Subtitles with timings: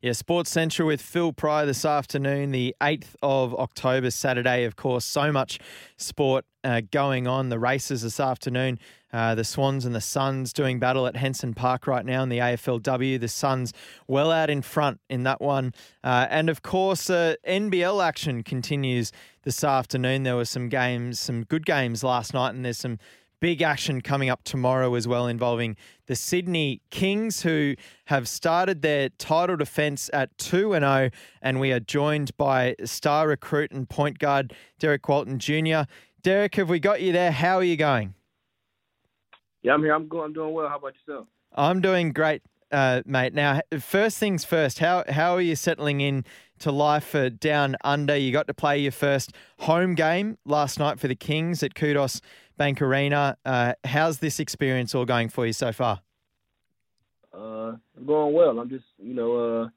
[0.00, 4.62] Yeah, Sports Central with Phil Pryor this afternoon, the 8th of October, Saturday.
[4.62, 5.58] Of course, so much
[5.96, 7.48] sport uh, going on.
[7.48, 8.78] The races this afternoon,
[9.12, 12.38] uh, the Swans and the Suns doing battle at Henson Park right now in the
[12.38, 13.18] AFLW.
[13.18, 13.72] The Suns
[14.06, 15.74] well out in front in that one.
[16.04, 19.10] Uh, and of course, uh, NBL action continues
[19.42, 20.22] this afternoon.
[20.22, 23.00] There were some games, some good games last night, and there's some
[23.40, 27.74] big action coming up tomorrow as well involving the Sydney Kings who
[28.06, 31.10] have started their title defence at 2 and 0
[31.42, 35.82] and we are joined by star recruit and point guard Derrick Walton Jr.
[36.22, 37.30] Derrick, have we got you there?
[37.30, 38.14] How are you going?
[39.62, 39.94] Yeah, I'm here.
[39.94, 40.26] I'm going.
[40.26, 40.68] I'm doing well.
[40.68, 41.26] How about yourself?
[41.54, 43.34] I'm doing great, uh, mate.
[43.34, 44.78] Now, first things first.
[44.78, 46.24] How how are you settling in
[46.60, 48.16] to life uh, down under?
[48.16, 52.20] You got to play your first home game last night for the Kings at Qudos
[52.58, 53.38] Bank Arena.
[53.44, 56.02] Uh, how's this experience all going for you so far?
[57.32, 58.58] Uh, going well.
[58.58, 59.68] I'm just, you know, uh,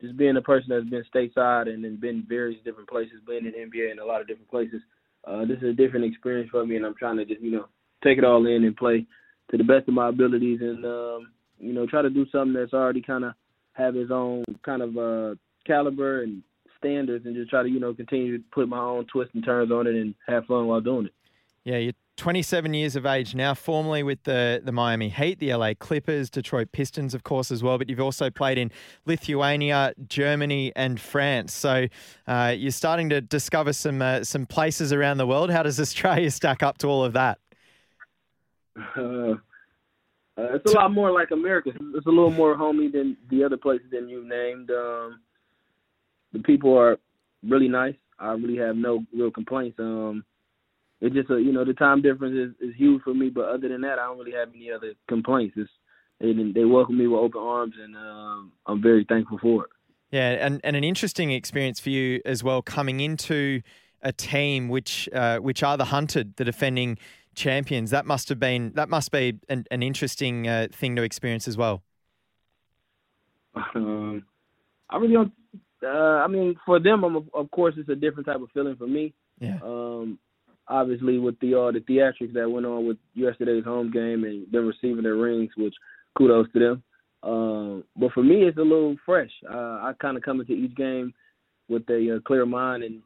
[0.00, 3.70] just being a person that's been stateside and then been various different places, been in
[3.70, 4.80] NBA and a lot of different places.
[5.26, 7.66] Uh, this is a different experience for me, and I'm trying to just, you know,
[8.02, 9.06] take it all in and play
[9.50, 12.72] to the best of my abilities, and um, you know, try to do something that's
[12.72, 13.34] already kind of
[13.72, 15.34] have its own kind of uh,
[15.66, 16.42] caliber and
[16.78, 19.70] standards, and just try to, you know, continue to put my own twists and turns
[19.70, 21.12] on it and have fun while doing it.
[21.64, 25.72] Yeah, you're 27 years of age now, formerly with the, the Miami Heat, the LA
[25.78, 27.78] Clippers, Detroit Pistons, of course, as well.
[27.78, 28.70] But you've also played in
[29.06, 31.54] Lithuania, Germany, and France.
[31.54, 31.86] So
[32.26, 35.50] uh, you're starting to discover some uh, some places around the world.
[35.50, 37.38] How does Australia stack up to all of that?
[38.76, 39.36] Uh, uh
[40.36, 41.70] it's a lot more like America.
[41.94, 44.70] It's a little more homey than the other places that you named.
[44.70, 45.20] Um,
[46.32, 46.98] the people are
[47.42, 47.96] really nice.
[48.18, 49.78] I really have no real complaints.
[49.78, 50.24] Um,
[51.00, 53.30] it's just a you know the time difference is, is huge for me.
[53.30, 55.54] But other than that, I don't really have any other complaints.
[55.56, 55.70] It's,
[56.20, 59.70] they they welcome me with open arms, and um, I'm very thankful for it.
[60.10, 63.62] Yeah, and, and an interesting experience for you as well coming into
[64.02, 66.98] a team which uh, which are the hunted, the defending
[67.34, 67.90] champions.
[67.90, 71.56] That must have been that must be an, an interesting uh, thing to experience as
[71.56, 71.82] well.
[73.74, 74.24] Um,
[74.88, 75.32] I really don't.
[75.82, 78.86] Uh, I mean, for them, I'm, of course, it's a different type of feeling for
[78.86, 79.14] me.
[79.38, 79.58] Yeah.
[79.62, 80.18] Um,
[80.70, 84.66] obviously with the uh, the theatrics that went on with yesterday's home game and them
[84.66, 85.74] receiving their rings, which
[86.16, 86.82] kudos to them.
[87.22, 89.30] Um, but for me, it's a little fresh.
[89.52, 91.12] Uh, I kind of come into each game
[91.68, 93.02] with a uh, clear mind, and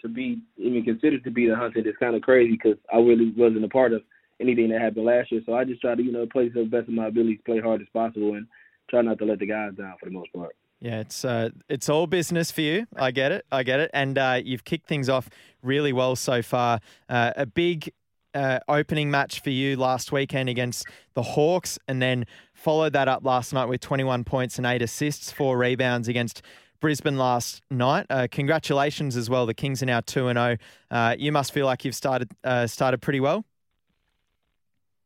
[0.00, 3.32] to be even considered to be the hunted is kind of crazy because I really
[3.36, 4.02] wasn't a part of
[4.40, 5.42] anything that happened last year.
[5.44, 7.60] So I just try to you know play to the best of my abilities, play
[7.60, 8.46] hard as possible, and
[8.88, 10.54] try not to let the guys down for the most part.
[10.82, 12.88] Yeah, it's uh, it's all business for you.
[12.96, 13.46] I get it.
[13.52, 13.88] I get it.
[13.94, 15.30] And uh, you've kicked things off
[15.62, 16.80] really well so far.
[17.08, 17.92] Uh, a big
[18.34, 23.24] uh, opening match for you last weekend against the Hawks, and then followed that up
[23.24, 26.42] last night with 21 points and eight assists, four rebounds against
[26.80, 28.06] Brisbane last night.
[28.10, 29.46] Uh, congratulations as well.
[29.46, 30.56] The Kings are now two and zero.
[30.90, 32.28] Uh, you must feel like you've started
[32.66, 33.44] started pretty well.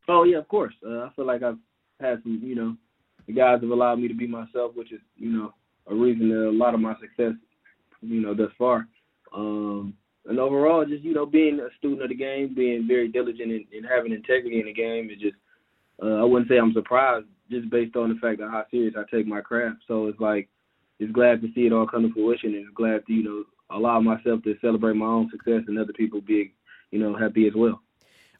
[0.07, 0.73] Oh yeah, of course.
[0.83, 1.59] I feel like I've
[1.99, 2.75] had some, you know,
[3.27, 5.53] the guys have allowed me to be myself, which is, you know,
[5.89, 7.33] a reason to a lot of my success,
[8.01, 8.87] you know, thus far.
[9.35, 9.93] Um,
[10.25, 13.65] and overall, just you know, being a student of the game, being very diligent and,
[13.73, 15.35] and having integrity in the game is just.
[15.99, 19.03] Uh, I wouldn't say I'm surprised, just based on the fact of how serious I
[19.09, 19.77] take my craft.
[19.87, 20.47] So it's like,
[20.99, 23.43] it's glad to see it all come to fruition, and glad to you know
[23.75, 26.53] allow myself to celebrate my own success and other people be,
[26.91, 27.81] you know, happy as well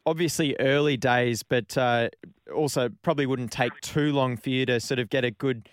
[0.06, 2.08] obviously early days, but uh,
[2.54, 5.68] also probably wouldn't take too long for you to sort of get a good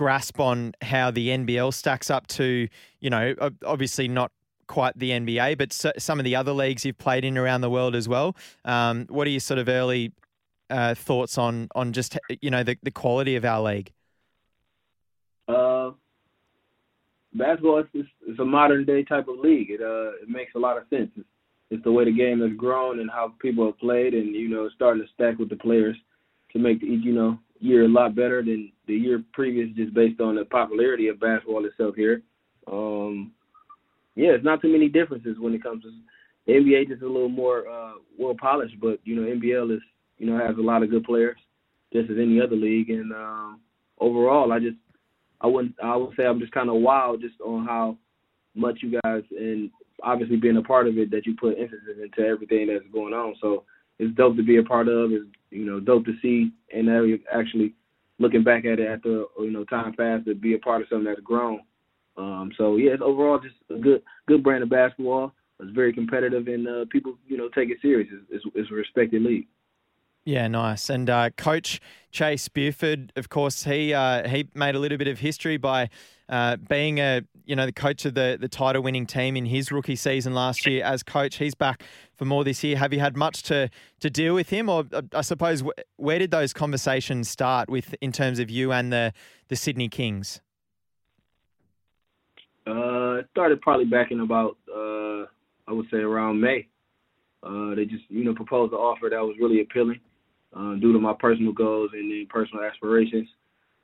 [0.00, 2.66] grasp on how the NBL stacks up to,
[3.00, 3.34] you know,
[3.66, 4.32] obviously not
[4.66, 7.94] quite the NBA, but some of the other leagues you've played in around the world
[7.94, 8.34] as well.
[8.64, 10.12] Um, what are your sort of early
[10.70, 13.92] uh, thoughts on on just you know the, the quality of our league?
[15.46, 15.90] Uh,
[17.34, 19.68] basketball is, is a modern day type of league.
[19.68, 21.10] It uh, it makes a lot of sense.
[21.14, 21.28] It's,
[21.68, 24.70] it's the way the game has grown and how people have played, and you know,
[24.74, 25.96] starting to stack with the players
[26.54, 30.20] to make the, you know year a lot better than the year previous, just based
[30.20, 32.22] on the popularity of basketball itself here.
[32.70, 33.32] Um,
[34.16, 35.90] yeah, it's not too many differences when it comes to
[36.46, 36.88] the NBA.
[36.88, 39.82] Just a little more uh, well polished, but you know, NBL is
[40.18, 41.36] you know has a lot of good players,
[41.92, 42.90] just as any other league.
[42.90, 43.60] And um,
[43.98, 44.76] overall, I just
[45.40, 47.96] I wouldn't I would say I'm just kind of wild just on how
[48.54, 49.70] much you guys and
[50.02, 53.34] obviously being a part of it that you put emphasis into everything that's going on.
[53.40, 53.64] So
[53.98, 55.12] it's dope to be a part of.
[55.12, 57.74] It's you know dope to see and now you're actually
[58.18, 61.06] looking back at it after you know time passed to be a part of something
[61.06, 61.60] that's grown.
[62.16, 65.32] Um, so yeah, it's overall just a good good brand of basketball.
[65.58, 68.08] It's very competitive and uh, people you know take it serious.
[68.12, 69.48] It's, it's, it's a respected league.
[70.24, 70.90] Yeah, nice.
[70.90, 71.80] And uh, Coach
[72.10, 75.88] Chase Buford, of course, he uh, he made a little bit of history by
[76.30, 79.72] uh, being a you know the coach of the the title winning team in his
[79.72, 81.36] rookie season last year as coach.
[81.36, 81.82] He's back
[82.14, 82.76] for more this year.
[82.76, 83.68] Have you had much to
[83.98, 85.64] to deal with him, or uh, I suppose
[85.96, 89.12] where did those conversations start with in terms of you and the
[89.48, 90.40] the Sydney Kings?
[92.66, 95.24] Uh, started probably back in about uh,
[95.66, 96.68] I would say around May.
[97.42, 99.98] Uh, they just you know proposed an offer that was really appealing
[100.54, 103.28] uh, due to my personal goals and then personal aspirations.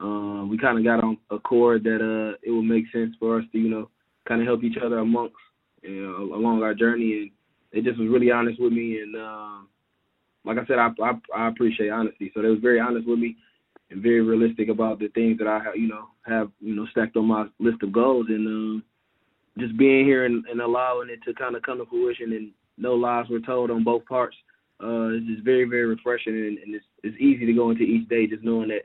[0.00, 3.38] Uh, we kind of got on a chord that uh, it would make sense for
[3.38, 3.88] us to, you know,
[4.28, 5.34] kind of help each other amongst
[5.82, 7.12] you know, along our journey.
[7.12, 7.30] And
[7.72, 9.00] they just was really honest with me.
[9.00, 9.68] And um,
[10.44, 12.30] like I said, I, I I appreciate honesty.
[12.34, 13.36] So they was very honest with me
[13.90, 17.16] and very realistic about the things that I have, you know, have you know stacked
[17.16, 18.26] on my list of goals.
[18.28, 18.84] And um,
[19.58, 22.94] just being here and, and allowing it to kind of come to fruition and no
[22.94, 24.36] lies were told on both parts
[24.82, 28.08] uh, it's just very, very refreshing, and, and it's it's easy to go into each
[28.08, 28.84] day just knowing that,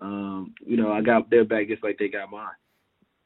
[0.00, 2.48] um, you know, I got their back just like they got mine.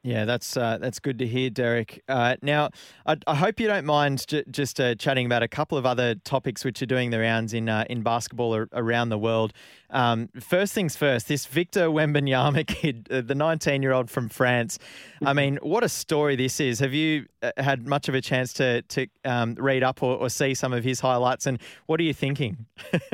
[0.03, 2.03] Yeah, that's uh, that's good to hear, Derrick.
[2.09, 2.71] Uh, now,
[3.05, 6.15] I, I, hope you don't mind j- just uh, chatting about a couple of other
[6.15, 9.53] topics which are doing the rounds in uh, in basketball ar- around the world.
[9.91, 14.79] Um, first things first, this Victor Wembanyama kid, uh, the 19 year old from France.
[15.23, 16.79] I mean, what a story this is.
[16.79, 20.31] Have you uh, had much of a chance to to um, read up or, or,
[20.31, 21.47] see some of his highlights?
[21.47, 22.65] And what are you thinking?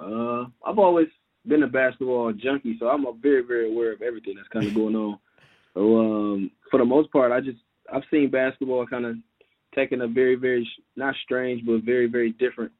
[0.00, 1.08] I've always
[1.48, 4.94] been a basketball junkie, so I'm very, very aware of everything that's kind of going
[4.94, 5.18] on
[5.78, 7.58] so um, for the most part, I just
[7.92, 9.16] I've seen basketball kind of
[9.74, 12.72] taking a very very not strange but very very different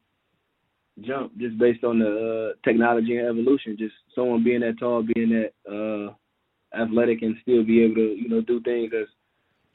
[1.01, 3.77] jump just based on the uh, technology and evolution.
[3.79, 8.27] Just someone being that tall, being that uh, athletic, and still be able to you
[8.27, 9.07] know do things as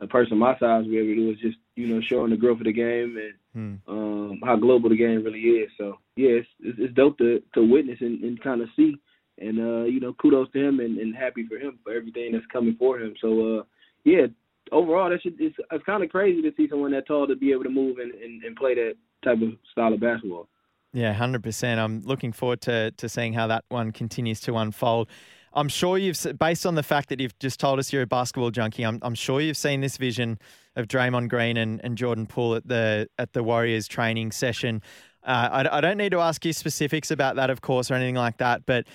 [0.01, 2.59] a person my size be able to do is just you know showing the growth
[2.59, 3.77] of the game and hmm.
[3.89, 5.71] um, how global the game really is.
[5.79, 8.97] So yeah, it's, it's dope to to witness and, and kind of see
[9.39, 12.45] and uh, you know, kudos to him and, and happy for him for everything that's
[12.53, 13.15] coming for him.
[13.21, 13.63] So uh,
[14.05, 14.27] yeah,
[14.73, 17.53] overall, that should, it's, it's kind of crazy to see someone that tall to be
[17.53, 20.49] able to move and, and, and play that type of style of basketball.
[20.93, 21.81] Yeah, hundred percent.
[21.81, 25.09] I'm looking forward to to seeing how that one continues to unfold.
[25.55, 28.51] I'm sure you've, based on the fact that you've just told us you're a basketball
[28.51, 30.39] junkie, I'm, I'm sure you've seen this vision
[30.77, 34.83] of Draymond Green and, and Jordan Poole at the at the Warriors training session.
[35.23, 38.17] Uh, I, I don't need to ask you specifics about that, of course, or anything
[38.17, 38.87] like that, but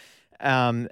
[0.42, 0.90] um,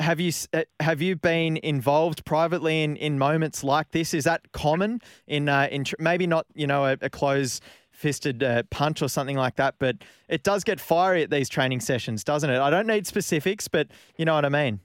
[0.00, 4.14] have you uh, have you been involved privately in, in moments like this?
[4.14, 7.60] Is that common in uh, in maybe not you know a, a close
[8.00, 11.80] fisted uh, punch or something like that, but it does get fiery at these training
[11.80, 12.58] sessions, doesn't it?
[12.58, 14.80] I don't need specifics, but you know what I mean.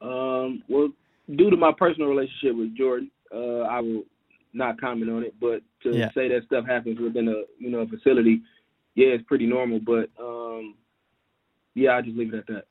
[0.00, 0.88] Um, well,
[1.34, 4.04] due to my personal relationship with Jordan, uh, I will
[4.52, 5.34] not comment on it.
[5.40, 6.10] But to yeah.
[6.14, 8.42] say that stuff happens within a you know a facility,
[8.94, 9.80] yeah, it's pretty normal.
[9.80, 10.76] But um,
[11.74, 12.64] yeah, I just leave it at that.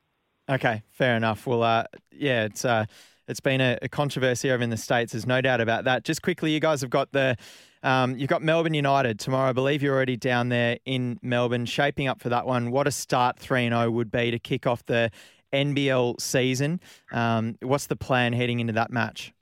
[0.50, 1.46] Okay, fair enough.
[1.46, 2.86] Well, uh, yeah, it's uh,
[3.28, 5.12] it's been a, a, controversy over in the states.
[5.12, 6.04] There's no doubt about that.
[6.04, 7.36] Just quickly, you guys have got the
[7.84, 9.50] um, you've got Melbourne United tomorrow.
[9.50, 12.72] I believe you're already down there in Melbourne, shaping up for that one.
[12.72, 15.12] What a start three and zero oh would be to kick off the
[15.54, 16.80] NBL season.
[17.12, 19.34] Um, what's the plan heading into that match?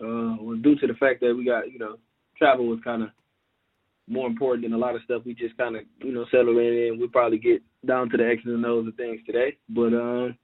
[0.00, 1.96] Uh, well, due to the fact that we got you know
[2.38, 3.10] travel was kind of
[4.10, 5.22] more important than a lot of stuff.
[5.24, 8.26] We just kind of, you know, settle in and we probably get down to the
[8.26, 9.56] X's and O's of things today.
[9.68, 10.36] But um,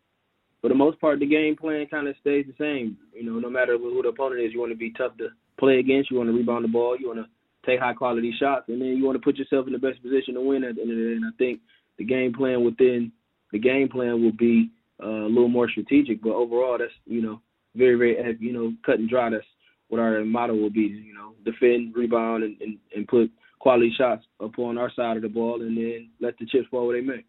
[0.61, 2.97] for the most part, the game plan kind of stays the same.
[3.12, 5.28] You know, no matter who the opponent is, you want to be tough to
[5.59, 6.11] play against.
[6.11, 6.97] You want to rebound the ball.
[6.99, 7.27] You want to
[7.65, 10.35] take high quality shots, and then you want to put yourself in the best position
[10.35, 11.13] to win at the end of the day.
[11.17, 11.61] And I think
[11.99, 13.13] the game plan within
[13.53, 14.71] the game plan will be
[15.03, 16.23] uh, a little more strategic.
[16.23, 17.41] But overall, that's you know
[17.75, 19.31] very very you know cut and dry.
[19.31, 19.45] That's
[19.89, 20.81] what our motto will be.
[20.81, 25.29] You know, defend, rebound, and, and, and put quality shots upon our side of the
[25.29, 27.25] ball, and then let the chips fall where they may.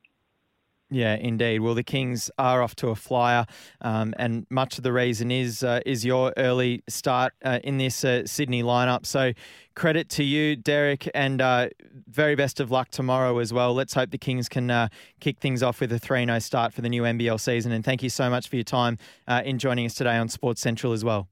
[0.89, 1.59] Yeah, indeed.
[1.59, 3.45] Well, the Kings are off to a flyer,
[3.81, 8.05] um, and much of the reason is uh, is your early start uh, in this
[8.05, 9.05] uh, Sydney lineup.
[9.05, 9.33] So,
[9.75, 11.69] credit to you, Derrick, and uh,
[12.07, 13.73] very best of luck tomorrow as well.
[13.73, 14.87] Let's hope the Kings can uh,
[15.19, 17.73] kick things off with a 3 0 start for the new NBL season.
[17.73, 20.61] And thank you so much for your time uh, in joining us today on Sports
[20.61, 21.27] Central as well.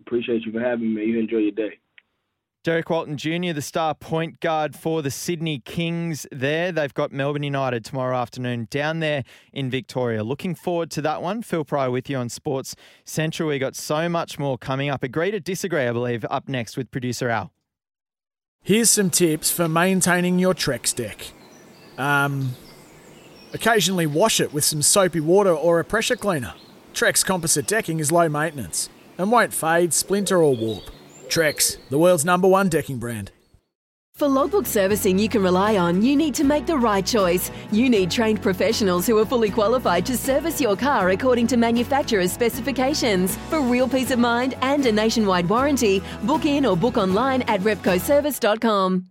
[0.00, 1.06] Appreciate you for having me.
[1.06, 1.78] You enjoy your day.
[2.66, 6.72] Derrick Walton Jr., the star point guard for the Sydney Kings there.
[6.72, 10.24] They've got Melbourne United tomorrow afternoon down there in Victoria.
[10.24, 11.42] Looking forward to that one.
[11.42, 13.50] Phil Pryor with you on Sports Central.
[13.50, 15.04] We got so much more coming up.
[15.04, 17.52] Agree to disagree, I believe, up next with producer Al.
[18.64, 21.24] Here's some tips for maintaining your Trex deck.
[21.98, 22.56] Um,
[23.54, 26.54] occasionally wash it with some soapy water or a pressure cleaner.
[26.92, 30.90] Trex composite decking is low maintenance and won't fade, splinter, or warp.
[31.28, 33.32] Trex, the world's number one decking brand.
[34.14, 37.50] For logbook servicing you can rely on, you need to make the right choice.
[37.70, 42.32] You need trained professionals who are fully qualified to service your car according to manufacturer's
[42.32, 43.36] specifications.
[43.50, 47.60] For real peace of mind and a nationwide warranty, book in or book online at
[47.60, 49.04] repcoservice.com.